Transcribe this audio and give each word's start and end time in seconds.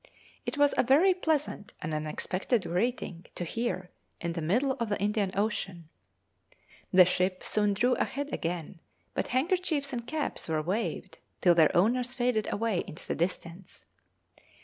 It 0.47 0.57
was 0.57 0.73
a 0.75 0.81
very 0.83 1.13
pleasant 1.13 1.73
and 1.79 1.93
unexpected 1.93 2.63
greeting 2.63 3.27
to 3.35 3.43
hear 3.43 3.91
in 4.19 4.33
the 4.33 4.41
middle 4.41 4.71
of 4.79 4.89
the 4.89 4.99
Indian 4.99 5.29
Ocean. 5.35 5.89
The 6.91 7.05
ship 7.05 7.43
soon 7.43 7.75
drew 7.75 7.93
ahead 7.93 8.33
again, 8.33 8.79
but 9.13 9.27
handkerchiefs 9.27 9.93
and 9.93 10.07
caps 10.07 10.47
were 10.47 10.63
waved 10.63 11.19
till 11.41 11.53
their 11.53 11.77
owners 11.77 12.15
faded 12.15 12.51
away 12.51 12.79
into 12.87 13.07
the 13.07 13.13
distance. 13.13 13.85